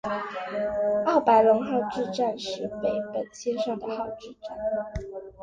[1.05, 4.57] 奥白泷号志站石北本线上的号志站。